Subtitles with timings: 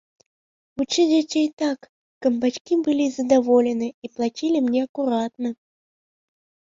[0.81, 1.79] Вучы дзяцей так,
[2.25, 5.49] каб бацькі былі задаволены і плацілі мне акуратна.